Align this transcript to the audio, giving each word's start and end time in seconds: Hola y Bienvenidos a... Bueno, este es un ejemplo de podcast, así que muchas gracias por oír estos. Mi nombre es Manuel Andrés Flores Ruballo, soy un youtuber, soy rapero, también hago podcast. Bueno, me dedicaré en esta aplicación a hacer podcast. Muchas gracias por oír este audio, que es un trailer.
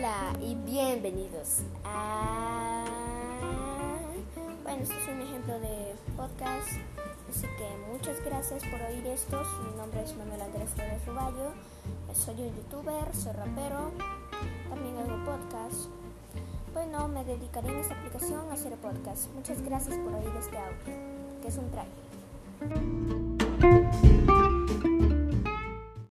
Hola 0.00 0.32
y 0.40 0.54
Bienvenidos 0.54 1.58
a... 1.84 2.86
Bueno, 4.62 4.82
este 4.82 4.94
es 4.94 5.08
un 5.08 5.20
ejemplo 5.20 5.60
de 5.60 5.94
podcast, 6.16 6.68
así 7.28 7.46
que 7.58 7.92
muchas 7.92 8.24
gracias 8.24 8.62
por 8.64 8.80
oír 8.80 9.06
estos. 9.08 9.46
Mi 9.62 9.76
nombre 9.76 10.02
es 10.02 10.16
Manuel 10.16 10.40
Andrés 10.40 10.70
Flores 10.70 11.04
Ruballo, 11.04 11.52
soy 12.14 12.34
un 12.36 12.56
youtuber, 12.56 13.14
soy 13.14 13.32
rapero, 13.32 13.90
también 14.70 14.96
hago 14.96 15.22
podcast. 15.22 15.90
Bueno, 16.72 17.06
me 17.08 17.22
dedicaré 17.22 17.68
en 17.68 17.80
esta 17.80 17.92
aplicación 17.92 18.50
a 18.50 18.54
hacer 18.54 18.72
podcast. 18.76 19.30
Muchas 19.34 19.60
gracias 19.60 19.98
por 19.98 20.14
oír 20.14 20.32
este 20.38 20.56
audio, 20.56 21.42
que 21.42 21.48
es 21.48 21.58
un 21.58 21.70
trailer. 21.70 23.09